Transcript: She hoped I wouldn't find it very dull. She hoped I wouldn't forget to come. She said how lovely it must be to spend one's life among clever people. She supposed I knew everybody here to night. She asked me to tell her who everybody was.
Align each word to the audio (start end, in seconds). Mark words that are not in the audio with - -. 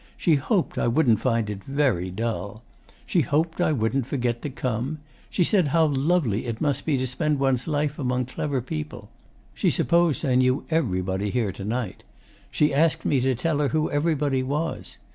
She 0.17 0.33
hoped 0.33 0.79
I 0.79 0.87
wouldn't 0.87 1.19
find 1.19 1.47
it 1.47 1.63
very 1.63 2.09
dull. 2.09 2.63
She 3.05 3.21
hoped 3.21 3.61
I 3.61 3.71
wouldn't 3.71 4.07
forget 4.07 4.41
to 4.41 4.49
come. 4.49 4.97
She 5.29 5.43
said 5.43 5.67
how 5.67 5.85
lovely 5.85 6.47
it 6.47 6.59
must 6.59 6.87
be 6.87 6.97
to 6.97 7.05
spend 7.05 7.37
one's 7.37 7.67
life 7.67 7.99
among 7.99 8.25
clever 8.25 8.61
people. 8.63 9.11
She 9.53 9.69
supposed 9.69 10.25
I 10.25 10.33
knew 10.33 10.65
everybody 10.71 11.29
here 11.29 11.51
to 11.51 11.63
night. 11.63 12.03
She 12.49 12.73
asked 12.73 13.05
me 13.05 13.21
to 13.21 13.35
tell 13.35 13.59
her 13.59 13.67
who 13.67 13.91
everybody 13.91 14.41
was. 14.41 14.97